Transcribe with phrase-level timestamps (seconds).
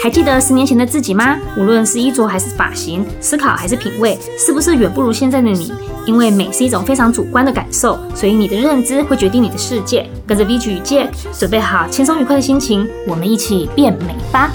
[0.00, 1.36] 还记得十年前的自己吗？
[1.56, 5.72] 无论是衣着还是发型，思考还是品味，是不是远不如现在的你？
[6.06, 10.08] 因为美是一种非常主观的感受，所以你的认知会决定你的世界。
[10.24, 14.52] 跟着 VG 与 Jack，准备好轻松愉快的心情，我们一起变美吧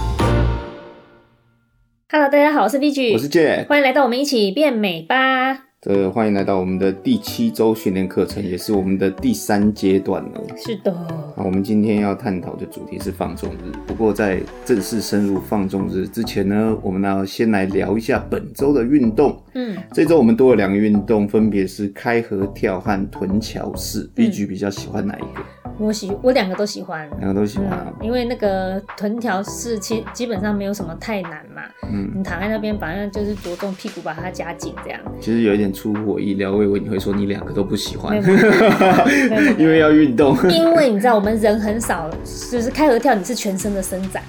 [2.09, 5.62] ！Hello，大家好，我是 VG，我是 Jack，欢迎来到我们一起变美吧。
[5.85, 10.41] 呃，欢迎来到我们的第七周训练课程，也是我们的第三阶段了。
[10.55, 10.95] 是的。
[11.35, 13.69] 那，我们今天要探讨的主题是放纵日。
[13.85, 19.37] 不过在正式深入放纵日之前呢，我们要先来聊一下本周的运动。
[19.55, 24.09] 嗯，这周我们多了两个运动，分别是开合跳和臀桥式。
[24.15, 25.62] B 局比较喜欢哪一个？
[25.79, 27.69] 我喜我两个都喜欢，两个都喜欢，
[27.99, 34.99] 嗯，因为那个臀条是其基本上没有什么太难嘛，嗯，你躺在那边，反正就是着重屁股把它夹紧这样。
[35.19, 38.15] 其实有一点出乎我意料，我以为你会说你两个都不喜欢，
[39.57, 40.37] 因为要运动。
[40.49, 42.09] 因为你知道我们人很少，
[42.51, 44.21] 就是开合跳你是全身的伸展，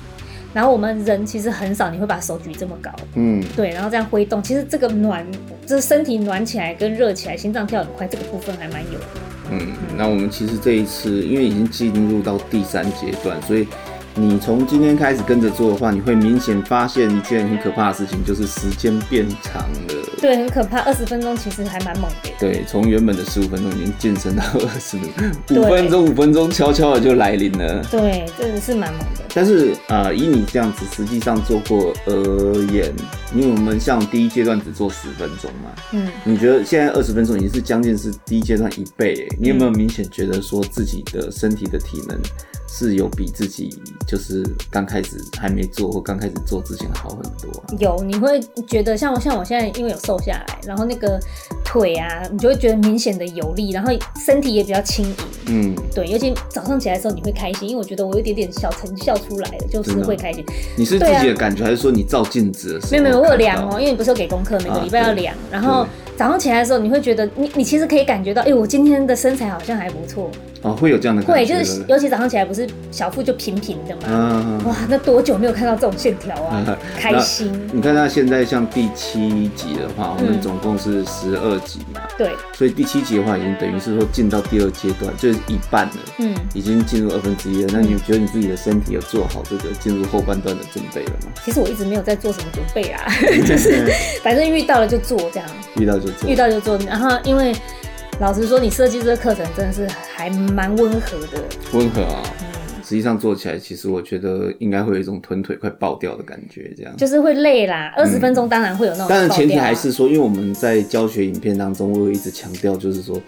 [0.54, 5.26] 然后我们人其实很少你会把手举这么高，嗯，对，然后这样挥动，其实这个暖，
[5.66, 9.06] 就是身体暖起来跟热起来，心脏跳很快，这个部分还蛮有的。
[9.50, 13.68] 嗯，那我们其实这一次，因为已经进入到第三阶段，所以
[14.16, 20.08] 你从今天开始跟着做的话，你会明显发现一件很可怕的事情，就是时间变长了。
[20.20, 22.30] 对，很可怕，二十分钟其实还蛮猛的。
[22.38, 27.84] 对，从原本的十五分钟已经健身到二十五分钟，五分钟悄悄的就来临了。
[27.90, 29.22] 对，真的是蛮猛的。
[29.34, 32.92] 但是呃，以你这样子实际上做过而言，
[33.34, 42.16] 因为我们像第一阶段只做十分钟嘛，嗯，你觉得现在二十分钟已经是将近是第一阶段一倍，你有没有明显觉得说自己的身体的体能？
[42.76, 47.64] 是有比自己就是刚开始还没做或刚开始做之前好很多啊。
[47.78, 51.20] 有，你会觉得像我像我现在因为有瘦下来，然后那个
[51.64, 53.92] 腿啊，你就会觉得明显的有力，然后
[54.26, 55.14] 身体也比较轻盈。
[55.46, 60.44] 嗯，对，尤其早上起来的时候你会开心，因为我觉得我有点点小成效出来了，就是会开心。
[60.76, 62.80] 你是自己的感觉，还是说你照镜子？
[62.90, 65.86] 没有没有，我有量哦，因为你不是有给功课，每个礼拜要量，然后
[66.16, 70.30] 早上起来的时候你会觉得你你其实可以感觉到，哎，我今天的身材好像还不错。
[70.62, 71.54] 哦，会有这样的感觉。
[71.54, 76.64] 会，就是尤其早上起来不是小腹就平平的嘛，啊、哇，那多久没有看到这种线条啊？
[76.66, 77.52] 啊开心。
[77.72, 82.00] 你看他现在像第七集的话，我们总共是十二集嘛。
[82.16, 82.38] 对、嗯。
[82.52, 85.94] 所以第七集的话，已经等于是说进到第二阶段，就是一半了。
[86.18, 86.34] 嗯。
[86.54, 87.70] 已经进入二分之一了。
[87.72, 91.32] 那你觉得你自己的身体有做好这个进入后半段的准备了吗？
[91.44, 93.04] 其实我一直没有在做什么准备啊，
[93.46, 93.92] 就是
[94.22, 95.48] 反正遇到了就做这样。
[95.76, 96.28] 遇到就做。
[96.28, 97.54] 遇到就做，然后因为。
[98.20, 101.42] 老实说，你设计这个课程真的是还蛮温和的。
[101.72, 102.46] 温和啊，嗯，
[102.84, 106.94] 实际上做起来，其实我觉得应该会有一种臀腿快爆掉的感觉，这样。
[106.96, 109.08] 就是会累啦，二十分钟当然会有那种、啊。
[109.08, 113.18] 当然前提还是说，因为我们在教学影片当中，我会一直强调，就是说，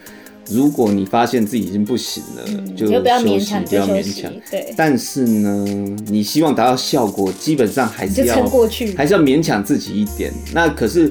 [0.51, 4.31] 如果你发现自己已经不行了，嗯、就不要勉强，不要勉强。
[4.51, 4.75] 对。
[4.77, 5.65] 但是呢，
[6.07, 10.33] 你希望达到效果，基本上还是要撑过去，还是要勉强自己一点。
[10.53, 11.11] 那可是。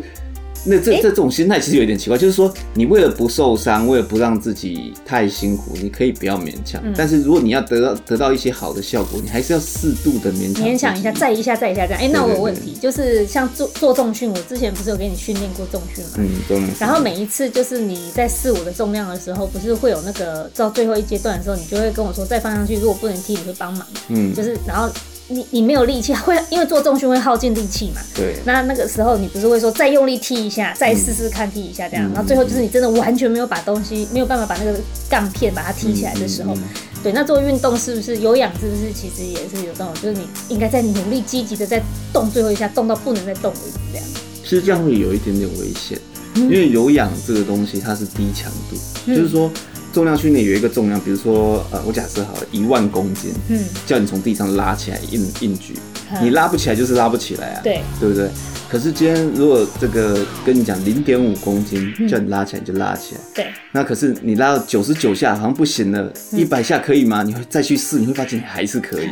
[0.65, 6.81] 那这这这种心态其实有点奇怪，就是说你为了不受伤，为了不让自己太辛苦，你可以不要勉强。
[6.83, 10.65] 嗯、但是如果你要得到得到一些好的效果，你还是要适度的勉强。
[10.65, 12.01] 勉强一下，再一下，再一下这样。
[12.01, 16.11] 哎、欸，那我有问题，就是像做做重训，我之前不是有给你训练过重训吗？
[16.17, 16.69] 嗯，重训。
[16.79, 23.85] 然后每一次就是你在试我的重量的时候，不是会有那个到最后一阶段的时候，你就会跟我说再放上去，如果不能踢，你会帮忙。
[24.09, 24.89] 嗯，就是然后。
[25.27, 28.01] 你你没有力气，会因为做重训会耗尽力气嘛？
[28.15, 28.35] 对。
[28.45, 37.11] 那那个时候你不是会说再用力踢一下，再试试看踢一下这样，嗯、然后最后就是你真的完全没有把东西没有办法把那个杠片把它踢起来的时候，嗯嗯嗯、对。
[37.11, 38.51] 那做运动是不是有氧？
[38.59, 41.81] 是不是其实也是有这种，就是你应该在努力积极的在
[42.13, 44.07] 动最后一下，动到不能再动为止这样。
[44.43, 45.99] 其实这样会有一点点危险，
[46.35, 49.49] 嗯、因为有氧这个东西它是低强度，嗯、就是说。
[49.95, 55.73] 重量训练有一个重量，比如说，呃，我假设好了一万公斤，嗯，叫你从地上拉起来硬硬举，
[56.11, 58.29] 嗯、你拉不起来就是拉不起来啊，对，对不对？
[58.69, 63.47] 可是今天如果这个跟你讲零点五公斤，叫你拉起来就拉起来，对。
[63.71, 67.23] 那可是你拉到九十九下好像不行了，一百下可以吗？
[67.23, 69.07] 你会再去试，你会发现还是可以。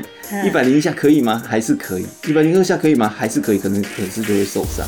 [0.46, 1.42] 一百零一下可以吗？
[1.46, 2.06] 还是可以。
[2.28, 3.08] 一百零二下可以吗？
[3.08, 3.58] 还是可以。
[3.58, 4.86] 可能可是就会受伤。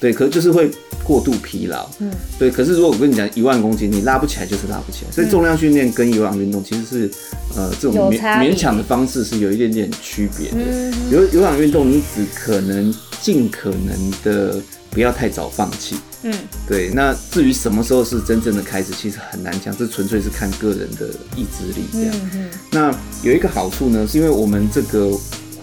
[0.00, 0.70] 对，可是就是会
[1.02, 1.88] 过度疲劳。
[1.98, 2.10] 嗯。
[2.38, 5.10] 对，可是如果我跟你讲一万公斤，你拉不起来就是拉不起来。
[5.10, 7.10] 所以重量训练跟有氧运动其实是
[7.56, 10.92] 呃这种勉勉强的方式是有一点点区别的。
[11.10, 12.94] 有有氧运动你只可能。
[13.22, 14.60] 尽可能的
[14.90, 15.94] 不要太早放弃。
[16.22, 16.34] 嗯，
[16.66, 16.90] 对。
[16.94, 22.14] 那至于什么时候是真正的开始，其实很难讲，这纯粹是看个人的意志力这样。
[22.14, 22.50] 嗯嗯。
[22.70, 25.10] 那有一个好处呢，是因为我们这个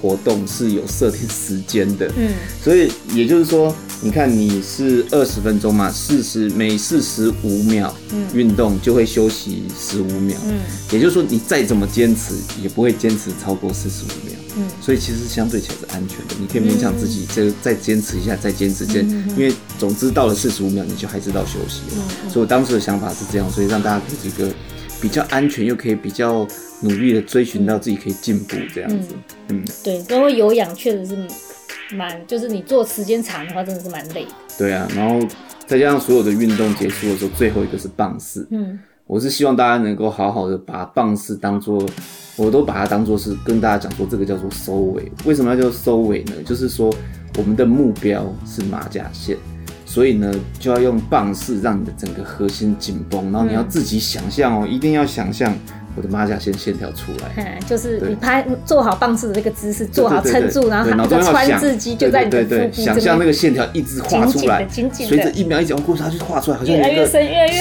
[0.02, 2.12] 活动是有设定时间的。
[2.18, 2.34] 嗯。
[2.64, 7.96] 所以也就是说，你看你是二十分钟嘛，四十每四十五秒
[8.34, 10.38] 运动就会休息十五秒。
[10.46, 10.60] 嗯。
[10.92, 14.39] 也就是说，你再怎么坚持，也不会坚持超过四十五秒。
[14.60, 16.36] 嗯，所以其实相对起来是安全的。
[16.40, 19.08] 你可以勉强自己，再再坚持一下，再坚持坚，
[19.38, 22.30] 因为总之到了四十五秒，你就还知道休息了。
[22.30, 24.52] 所以我当时的想法是这样，所以让大家可以这个
[25.02, 26.46] 比较安全，又可以比较
[26.82, 29.08] 努力的追寻到自己可以进步这样子。
[29.48, 31.28] 嗯，对，因为有氧确实是
[31.96, 34.32] 蛮，就是你做时间长的话，真的是蛮累的。
[34.58, 35.26] 对啊，然后
[35.66, 38.46] 再加上所有的运动结束的时候，最后一个是棒式。
[38.52, 38.78] 嗯。
[39.10, 41.84] 我是希望大家能够好好的把棒式当做，
[42.36, 45.12] 我都把它当做是跟大家讲说，这个叫做收尾。
[45.26, 46.34] 为什么要叫收尾呢？
[46.46, 46.94] 就是说
[47.36, 49.36] 我们的目标是马甲线，
[49.84, 55.52] 所以呢就要用棒式让你的整个核心紧绷，然后你要自己想象哦，一定要想象。
[55.96, 67.06] 我的马甲线线条出来，嗯，就是你拍做好棒式的那个姿势，做好撑住，然后那个川字肌就在你的腹部，想象那个线条一直画出来，随着一秒一秒过去，它就画出来，好像有一个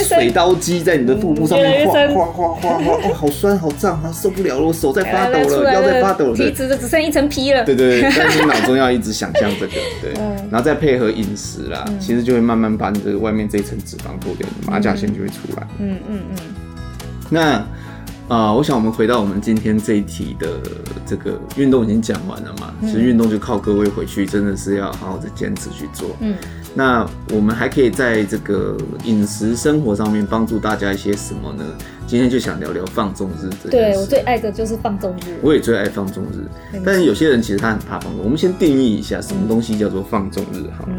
[0.05, 7.65] 水刀机在你的腹部上面画画画画画，哦，好酸好胀，啊受不了了，我手在发抖了，腰在发抖了，皮质的只剩一层皮了。
[7.65, 9.73] 对对对， 但是你脑中要一直想象这个，
[10.03, 10.13] 对，
[10.51, 15.67] 然后再配合饮食啦，其实就会慢慢把你这个外面这一层脂肪脱掉，马甲线就会出来。
[15.79, 16.37] 嗯嗯嗯，
[17.31, 17.67] 那。
[18.29, 20.61] 啊、呃，我想我们回到我们今天这一题的
[21.07, 22.75] 这个运动已经讲完了嘛？
[22.83, 26.11] 嗯、其实运动就靠各位回去，真的是要好好的坚持去做。
[26.21, 26.37] 嗯，
[26.75, 31.65] 那我们还可以在这个饮食生活上面帮助大家一些什么呢？
[32.07, 33.71] 今天就想聊聊放纵日这。
[33.71, 36.47] 对，我最爱的就是放纵日，我也最爱放纵日。
[36.85, 38.23] 但是有些人其实他很怕放纵。
[38.23, 40.87] 我们先定义一下什么东西叫做放纵日哈。
[40.87, 40.99] 嗯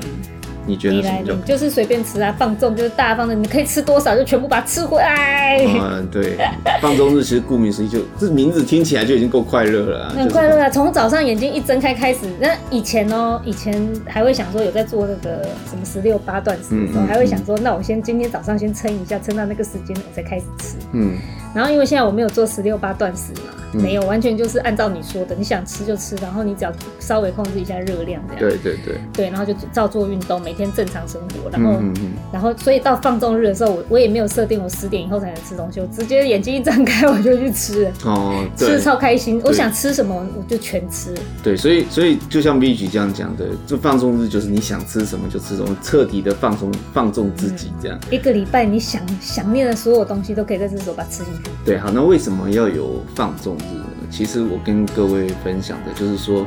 [0.70, 5.58] 你觉得你来，你就是随便吃啊，放纵就是大方的，你可以吃多少就全部把它吃回来。
[5.66, 6.38] 嗯， 对，
[6.80, 10.10] 放纵日其实顾名思义，就这名字听起来就已经够快乐了。
[10.16, 10.70] 很快乐啊！
[10.70, 20.76] 从早上眼睛一睁开开始，那以前哦，以前还会想说有在做那个什么十六八断食的时候，还会想说，那我先今天早上先撑一下，撑到那个时间我再开始吃。
[20.92, 21.18] 嗯。
[21.54, 28.40] 然后因为现在我没有做十六八断食嘛，嗯、没有，完全就是按照你说的，你想吃就吃，然后你只要稍微控制一下热量这样。
[28.40, 28.96] 对对对。
[29.14, 31.94] 对，然后就照做运动，每天正常生活，然后，嗯
[32.32, 41.14] 然后，所以到放纵日的时候，我我也没有设定我十点以后才能吃东西，我直接眼睛一张开我就去吃了，哦，吃的超开心，我想吃什么我就全吃。
[41.44, 48.00] 对，所以所以就像 Vigi 这样讲的，就放纵日就是你想吃什么就吃什么，彻底的放松放纵自己这样。
[48.10, 51.39] 嗯、一个礼拜你想想念的所有东西都可以在这时候把它吃进去。
[51.66, 53.86] 对，好，那为为什么要有放纵日呢？
[54.10, 56.46] 其实我跟各位分享的就是说，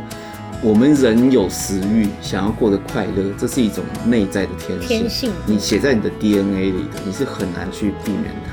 [0.62, 8.51] 我们人有食欲，想要过得快乐，这是一种内在的天性，天性你写在你的 DNA 里的，你是很难去避免它。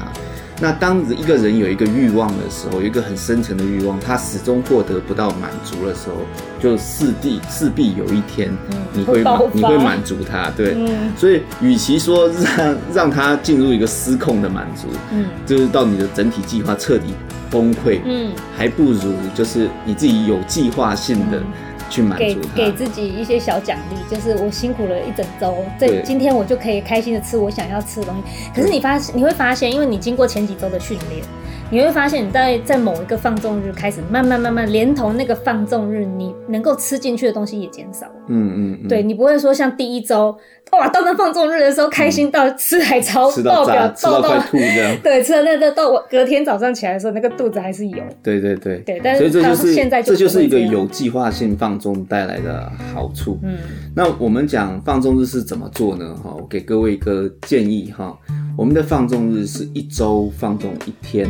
[0.61, 6.15] 那当一个人有一个欲望的时候，有一个很深层的欲望，他始终获得不到满足的时候，
[6.59, 8.51] 就势必势必有一天
[8.93, 9.23] 你会
[9.53, 17.13] 你会满足他，对，嗯、所以与其说让让他进入一个失控的满足，嗯，就是到你的整体计划彻底
[17.49, 21.39] 崩溃，嗯，还不如就是你自己有计划性的。
[21.39, 21.45] 嗯
[21.89, 28.49] 去满足他，给给自己一些小奖励，就是我辛苦了一整周，这今天我就可以开心的吃我想要吃的东西。
[28.55, 31.23] 可是你发现，你会发现，因为你经过前几周的训练。
[31.71, 38.13] 你会发现，你在在某一个放纵日开始，慢慢慢慢，连同那个放纵日，你能够吃进去的东西也减少了。
[38.29, 40.37] 嗯嗯，嗯对，你不会说像第一周，
[40.71, 44.95] 哇，到那放纵日的时候开心到吃海超爆表，吃到快吐这样。
[45.03, 47.97] 对，吃了那个到我隔天早上起来的时候，那个肚子还是有。
[48.23, 53.39] 对对对对，但是到现在就这就是一个有计划性放纵带来的好处。
[53.43, 53.57] 嗯，
[53.95, 56.15] 那我们讲放纵日是怎么做呢？
[56.23, 58.17] 哈，我给各位一个建议哈，
[58.57, 61.27] 我们的放纵日是一周放纵一天。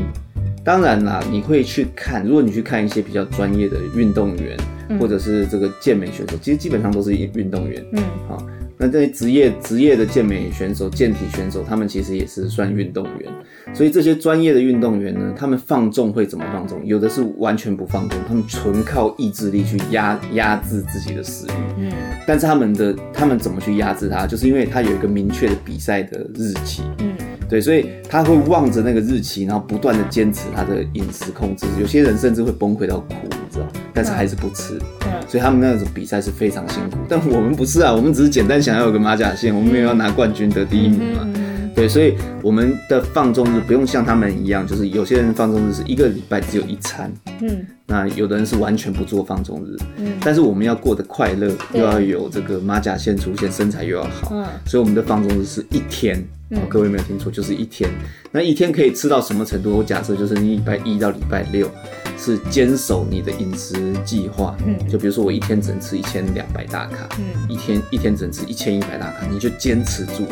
[0.65, 7.83] 当然啦，你会去看，如果你去看一些比较专业的运动员，嗯、或者是这个健美选手，其实基本上都是运动员。
[7.91, 8.37] 嗯，好，
[8.77, 13.31] 那这些职业职业的健美选手、健体选手，他们其实也是算运动员。
[13.73, 16.83] 所以这些专业的运动员呢，他们放纵会怎么放纵？
[16.85, 21.83] 有的是完全不放纵，他们纯靠意志力去压压制自己的食欲。
[21.83, 21.91] 嗯，
[22.25, 24.25] 但是他们的他们怎么去压制它？
[24.25, 26.83] 就是因为他有一个明确的比赛的日期。
[26.99, 27.13] 嗯。
[27.49, 31.65] 对，所以他会望着那个日期，然后不断的坚持他的饮食控制。
[31.81, 34.79] 有些人甚至会崩溃到哭，你知道，但是还是不吃。
[35.05, 36.97] 嗯，所以他们那种比赛是非常辛苦。
[37.07, 41.27] 但我们不是啊，我们只是简单想要有个马甲线，我们没有要拿冠军得第一名嘛。
[41.75, 47.09] 对，所以我们的放纵日不用像他们一样，就是有些人放纵日是一个礼拜只有一餐。
[47.41, 49.77] 嗯，那有的人是完全不做放纵日。
[49.97, 54.31] 嗯，但是我们要过得快乐，又要有这个马甲线出现，身材又要好。
[54.33, 56.21] 嗯，所以我们的放纵日是一天。
[56.51, 57.89] 哦，各位没有听错，就是一天。
[58.31, 59.77] 那一天可以吃到什么程度？
[59.77, 61.69] 我假设就是你礼拜一到礼拜六
[62.17, 64.57] 是坚守你的饮食计划。
[64.65, 70.25] 嗯，就比如说我一天只能吃一千两百大卡，嗯，一天一天只能吃一千一百大卡，你就坚持住。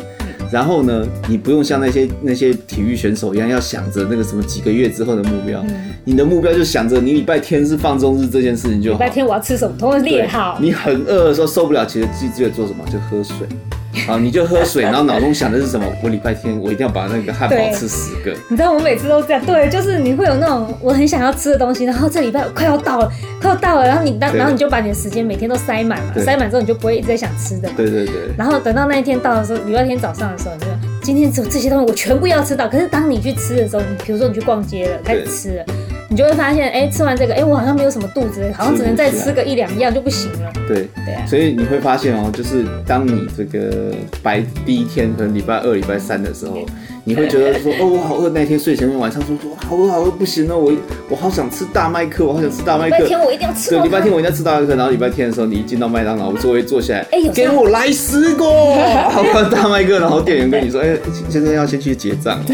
[0.50, 5.62] 然后呢，你不用像那些那些体育选手一样，要想着那个什么几个月之后的目标。
[5.68, 8.98] 嗯、你的目标就想着你礼拜天是放纵日这件事情就好。
[8.98, 10.58] 礼拜天我要吃什么，通通列好。
[10.60, 13.46] 你很饿的时候受不了，其实自己做什么就喝水。
[14.06, 15.86] 好，你就喝水， 然后脑中想的是什么？
[16.02, 18.32] 我礼拜天我一定要把那个汉堡吃十个。
[18.48, 27.68] 你知道我每次都这样，对，就是你会有那种我很想要吃的东西，然后这礼拜快要到了，快要到了，然后你当，然后你就把你的时间每天都塞满嘛，塞满之后你就不会一直在想吃的。
[27.76, 28.14] 对对对。
[28.36, 30.66] 然后等到那一天到的时候，礼拜天早上的时候，你就
[31.02, 32.68] 今天只有这些东西我全部要吃到。
[32.68, 35.64] 可是当你去吃的时候，你比如说你去逛街了，开始吃了。
[36.08, 40.52] 你就会发现，哎、欸，吃完这个，哎、欸，我好像没有什么肚子，好像只能再吃个一两样就不行了。
[40.66, 46.66] 对对啊，所以你会发现哦，就是当你这个白第一天，可能礼拜二、礼拜三的时候。
[47.08, 48.28] 你会觉得说哦，我好饿。
[48.28, 50.70] 那天睡前晚上说说好饿好饿，不行了，我
[51.08, 52.96] 我好想吃大麦克，我好想吃大麦克。
[52.98, 53.70] 礼拜天我一定要吃。
[53.70, 54.74] 对，礼拜天我一定要吃大麦克。
[54.74, 58.44] 然后礼拜天的时候，你一进到麦当劳座位坐下来，哎，给我来十个，
[59.08, 59.98] 好大麦克。
[59.98, 60.94] 然后店员跟你说，哎，
[61.30, 62.38] 先生要先去结账。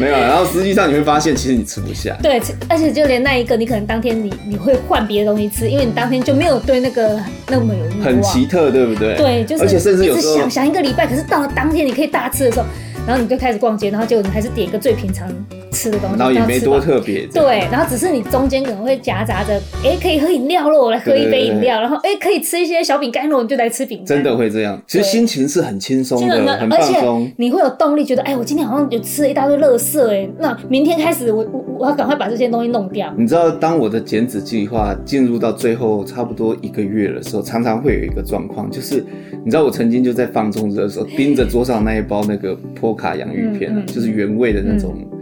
[0.00, 2.18] 没有，然后实际上你会发现，其实你吃不下。
[2.20, 7.16] 对，而且就连那一个，你可能当天你你会换别的东西吃，因为你当天就没有对那个
[7.46, 9.14] 那么有很奇特，对不对？
[9.16, 12.66] 对，就是而且甚至有时候想想一个礼拜，可是到了当天你可以大吃的时候。
[13.08, 15.26] 然后你就开始逛街，然后结果你还是点一个最平常
[15.70, 17.26] 吃的东西，然后也没多特别。
[17.32, 24.06] 对，然后只是你中间可能会夹杂着，哎，可以喝饮料咯，我来喝一杯饮料，然后哎，可以吃一些小饼干咯，我就来吃饼干。
[24.06, 27.30] 真的会这样，其实心情是很轻松的，很放松。
[27.36, 33.12] 你会有动力，觉得哎，我今天好像有吃了一大堆垃圾，哎，那明天开始我我我要赶快把这些东西弄掉。
[33.16, 39.04] 你知道，当我的减脂计划进入到最后差不多一个月的时候，常常会有一个状况，就是
[39.44, 43.74] 你知道，我曾经就在放纵的时候，盯着桌上那一包那个波卡洋芋片。
[43.74, 45.17] 嗯就是原味的那种，嗯、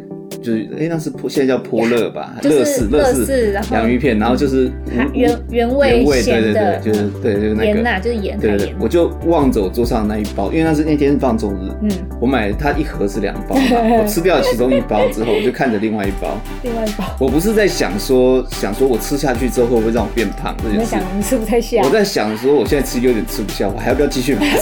[0.46, 4.70] 就是哎、欸，那是现在叫泼乐吧，乐事乐事洋芋片，然后就是
[5.12, 13.62] 原原味原味，对对对，就是对就是那个盐就是盐，对对，我就望着我桌上那一包，因为那是那天是放纵日，嗯，我买它一盒是两包嘛，
[14.00, 24.46] 我吃掉其中一包之后，我就看着另外一包， 另外一包，我不是在想说想说我吃下去之后会不会让我变胖这件事，你吃不太下，我在想说我现在吃有点吃不下，我还要不要继续买？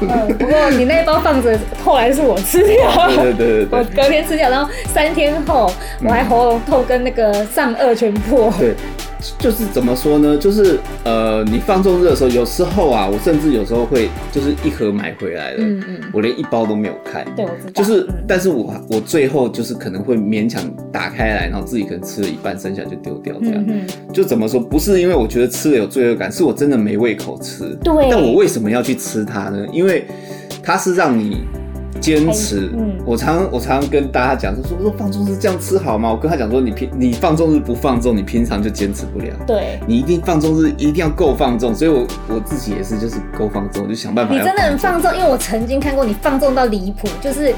[0.00, 5.70] 嗯，不过你那一包放着，后来是我吃掉，对对对，对，我隔天吃掉，然后三天后
[6.04, 8.52] 我还喉咙痛跟那个上颚全破。
[8.58, 8.74] 对，
[9.38, 10.36] 就是怎么说呢？
[10.36, 17.24] 就是呃，你放纵日的时候，有时候啊，我甚至有时候会就是一盒买回来了，嗯嗯，我连一包都没有开。
[17.36, 17.72] 对，我知道。
[17.72, 23.64] 就是，但是我我最后就是可能会勉强打开来，然后自己可能吃了一半，剩下就丢掉这样。
[23.68, 24.58] 嗯，嗯，就怎么说？
[24.60, 27.76] 不是因为我觉得吃了有罪恶感，是我真的没胃口吃。
[27.82, 28.08] 对。
[28.10, 29.66] 但我为什么要去吃它呢？
[29.72, 30.04] 因为
[30.62, 31.42] 它是让你。
[32.00, 36.10] 坚持，嗯，我常我常常跟大家讲说，说放纵日这样吃好吗？
[36.10, 39.26] 我跟他讲说，你平你放纵日不放纵，你平常就坚持不了。
[39.46, 44.34] 对，你一定放纵日一定要够放纵，所以我我自己也是就是够放纵，就想办法。
[44.34, 47.54] 你真的很放纵，因为我曾经看过你放纵到离谱，就是。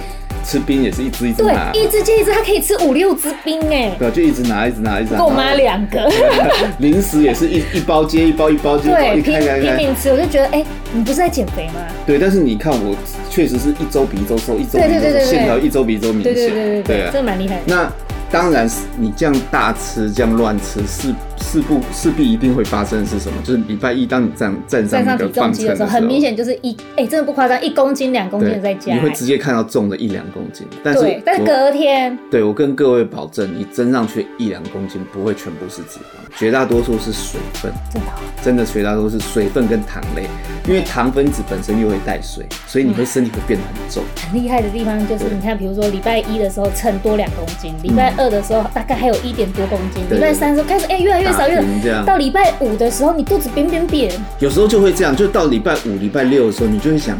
[0.47, 5.19] 吃冰也是一只一只拿，对，一只接一只，他可以吃五六只冰哎，对，就一直拿，一直拿，一直拿。
[5.19, 6.07] 够妈两个。
[6.81, 10.63] 零食也是一一包接一包，一包接一包，对，拼拼命吃，我就觉得，哎，
[10.93, 11.81] 你不是在减肥吗？
[12.05, 12.95] 对，但是你看我
[13.35, 17.63] 确实是一周比一周瘦，一周比一周线条一周比一周明显，对对对对，真的蛮厉害的。
[17.67, 17.93] 那
[18.31, 21.13] 当然是你这样大吃，这样乱吃是。
[21.45, 23.41] 势不势必一定会发生的是什么？
[23.45, 30.67] 就是礼拜一当你站站上那个磅秤的时候，很明显就是一哎、欸，真的不夸张，一公斤两公斤在加，你会直接看到重的一两公斤。
[30.83, 37.71] 但是对，但是隔天，对我跟各位保证，你增上去一两公斤不会全部是脂肪，绝大多数是水分。
[37.93, 38.09] 真的，
[38.43, 40.25] 真的绝大多数是水分跟糖类，
[40.67, 44.03] 因为糖分子本身又会带水，所以你会身体会变得很重。
[44.29, 51.63] 很厉害的地方就是你看，比如说礼拜一的时候称多两公斤，礼拜二的时候大概还有一点多公斤，礼拜三的时候开始哎越来越少越。
[52.07, 54.13] 到礼拜五的时候，你肚子扁扁扁。
[54.39, 57.17] 有时候就会这样，就到礼拜五、礼拜六的时候，你就会想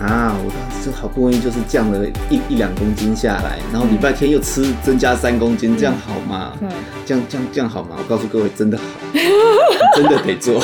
[0.00, 6.52] 啊，我当时好不容易就是降了一一两公斤下来，然后礼拜天又吃增加三公斤，这样好吗？
[6.62, 6.68] 嗯，
[7.04, 7.96] 这样这样这样好吗？
[7.98, 8.84] 我告诉各位，真的好，
[9.94, 10.62] 真的得做。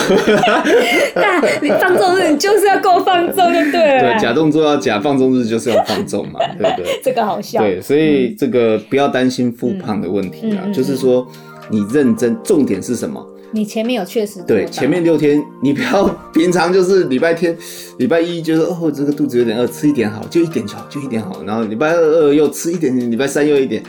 [1.14, 4.14] 那你放纵日，你就是要够放纵就对了。
[4.14, 7.00] 对，假动作要假，放纵日就是要放纵嘛， 对不对？
[7.04, 7.60] 这个好笑。
[7.60, 11.26] 对，所以这个不要担心复胖的问题啊，就是说。
[11.70, 13.24] 你认真，重点是什么？
[13.52, 16.04] 你前面有确实对，前面六天你不要
[16.34, 17.56] 平常就是礼拜天、
[17.98, 21.42] 礼拜一就是哦，这个肚子有点饿，吃一点好，就一点就好，就一点好。
[21.46, 23.82] 然后礼拜二二又吃一点点，礼拜三又一点，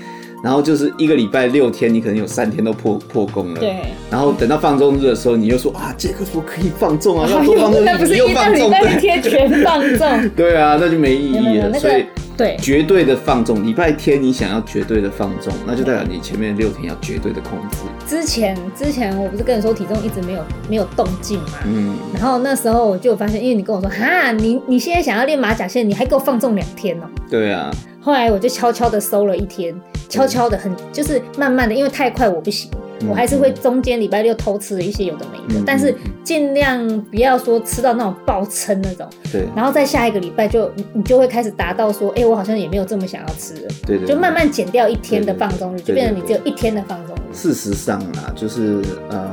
[0.43, 3.59] 然后就是一个礼拜六天，你可能有三天都破破功了。
[3.59, 3.77] 对。
[4.11, 8.33] 然后等到放纵日的时候，你又说啊，这个时候可以放纵啊， 要多放纵，那不是一个礼
[8.69, 10.07] 拜天全放纵？
[10.37, 11.73] 对啊，那就没意义了。
[11.73, 12.05] 所以。
[12.37, 13.65] 对，绝对的放纵。
[13.65, 17.77] 礼拜天你想要绝对的放纵，那就代表你前面六天要绝对的控制。
[18.05, 27.07] 之前之前我不是跟你说体重一直没有没有动静嘛，嗯，然后那时候我就发现，因为你跟我说哈，你你现在想要练马甲线，你还给我放纵两天哦。
[27.29, 27.71] 对啊。
[27.99, 29.75] 后来我就悄悄的收了一天，
[30.07, 32.71] 悄悄的很就是慢慢的，因为太快我不行。
[33.07, 39.07] 我还是会中间礼拜六偷吃了一些有的没的，嗯、但是尽量不要说吃到那种爆撑那种。
[39.31, 39.45] 对。
[39.55, 43.61] 然后在下一个礼拜就你就会开始达到说，哎、欸，我好像也没有这么想要吃了。
[43.85, 44.03] 对。
[44.05, 47.35] 就慢慢减掉一天的放纵日，就变成你只有一天的放纵日。
[47.35, 49.31] 事实上啊，就是呃，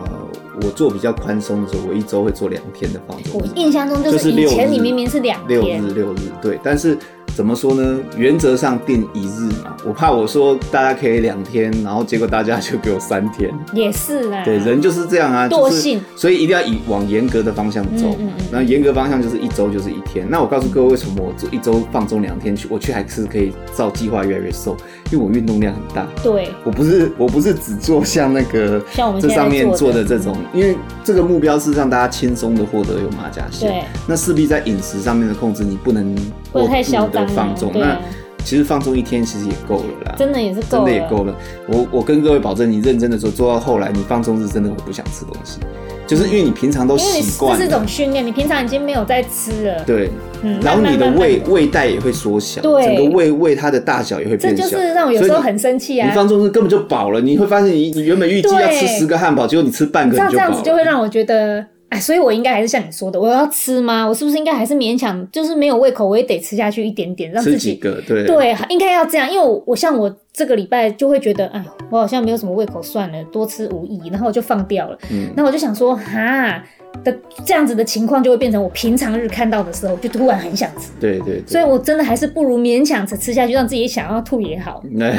[0.63, 3.41] 我做比较宽松的时候，我一周会做两天的放纵。
[3.41, 5.61] 我印象中就是以前你明明是两天。
[5.61, 6.99] 六日六日对，但是。
[7.35, 7.99] 怎么说呢？
[8.17, 13.53] 原则上定一日嘛，我怕我说大家可以两天，然后结果大家就给我三天。
[13.73, 16.01] 也是啦，对，人就是这样啊，惰性。
[16.15, 18.15] 所以一定要以往严格的方向走。
[18.21, 18.47] 嗯嗯嗯。
[18.53, 20.25] 那严格方向就是一周就是一天。
[20.31, 24.77] 那我告诉各位，为什么我做一周放纵两天去，我却还是可以照计划越来越瘦？
[25.11, 26.07] 因为我运动量很大。
[26.23, 26.49] 对。
[26.65, 33.71] 我不是我不是只做像那个像我们这上面做的这种，因为这个目标是让大家轻松的获得有马甲线。
[33.71, 33.83] 对。
[34.07, 36.15] 那势必在饮食上面的控制，你不能
[36.53, 37.25] 不能太嚣张。
[37.35, 37.99] 放纵，那
[38.45, 41.35] 其实放纵一天其实也够了啦，真的也是够了，真的也够了。
[41.67, 45.59] 我我跟各位保证，你认真的做，做到后来，你放纵是真的会不想吃东西，
[46.07, 50.11] 就是因为你平常都习惯，这是种训练，你平常已经没有在吃了，对，
[50.43, 56.07] 嗯，然后你的胃胃袋也会缩小，对，整个胃胃它的大小也会变小，这就是让我有时候很生气啊。
[56.07, 61.65] 你放纵是根本就饱了，你会发现你你原本预计要吃十个汉堡，结果你吃半个你就饱了，这样子就会让我觉得。
[62.01, 64.07] 所以，我应该还是像你说的，我要吃吗？
[64.07, 69.31] 我是不是应该还是勉强，就是没有胃口，我也得吃下去一点点，让自己吃几个，对对，应该要这样。
[69.31, 74.99] 因为我，我像我这个礼拜就会觉得，哎，我好像没有什么胃口，算了，多吃无益，然后我就放掉了。
[75.11, 76.63] 嗯，那我就想说，哈。
[77.03, 85.15] 的这样子的情况就会变成我平常日看到的时候就突然很想吃，对对，对，所以我真的还是不如勉强着吃下去，让自己想要吐也好，对。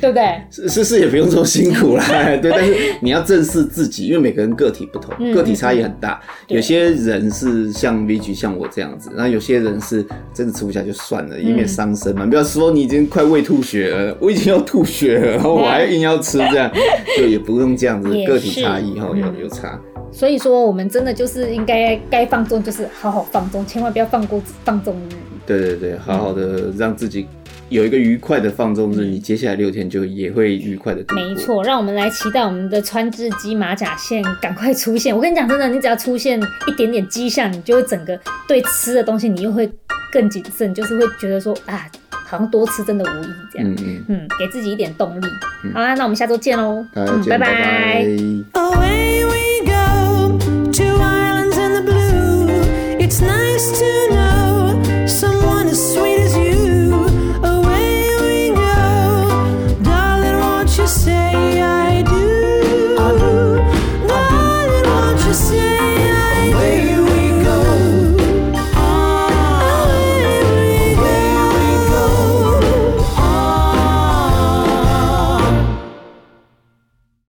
[0.00, 0.40] 不对？
[0.50, 2.04] 是是也不用这么辛苦啦，
[2.40, 12.24] 对，但是你要正视自己，因为每个人个体不同，个体差异很大，有些人是像 VG 像我这样子，然后有些人是真的吃不下就算了，以免伤身嘛。
[12.26, 16.70] 不要说你已经快胃吐血了，我已经要吐血了，然后我还硬要吃这样，
[17.18, 19.78] 就也不用这样子，个体差异哈有有差。
[20.12, 25.14] 所以说，我们真的就是应该该放纵，就是好好放纵，千万不要放过放纵日。
[25.46, 27.26] 对对对，好好的让自己
[27.68, 31.24] 有一个愉快的放纵日，嗯、你接下来六天就也会愉快的度过。
[31.24, 35.14] 没错，让我们来期待我们的川字肌马甲线赶快出现。
[35.14, 39.70] 我跟你讲，真的，你只要出现一点点迹象，你就会整个对吃的东西，你又会
[40.12, 43.70] 更谨慎，就是会觉得说啊，好像多吃真的无益这样。
[43.70, 45.26] 嗯嗯嗯，给自己一点动力。
[45.64, 46.84] 嗯、好啦，那我们下周见喽。
[46.94, 48.04] 嗯，拜拜。
[48.52, 49.07] 拜拜
[53.58, 53.97] used to